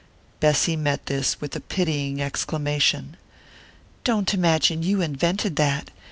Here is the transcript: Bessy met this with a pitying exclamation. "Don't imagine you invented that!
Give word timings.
Bessy 0.39 0.75
met 0.75 1.05
this 1.05 1.39
with 1.39 1.55
a 1.55 1.59
pitying 1.59 2.23
exclamation. 2.23 3.17
"Don't 4.03 4.33
imagine 4.33 4.81
you 4.81 4.99
invented 4.99 5.57
that! 5.57 5.91